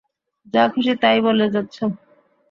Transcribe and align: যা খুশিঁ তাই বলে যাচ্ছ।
যা 0.53 0.63
খুশিঁ 0.73 0.95
তাই 1.01 1.17
বলে 1.21 1.45
যাচ্ছ। 1.49 1.77